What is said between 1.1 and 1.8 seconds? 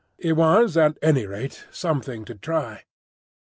rate